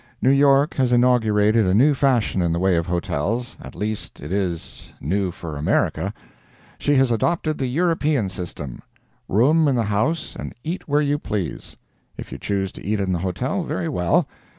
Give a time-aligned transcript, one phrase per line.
[0.19, 4.95] New York has inaugurated a new fashion in the way of hotels—at least, it is
[4.99, 6.11] new for America.
[6.79, 8.79] She has adopted the European system:
[9.29, 11.77] Room in the house and eat where you please.
[12.17, 14.27] If you choose to eat in the hotel, very well.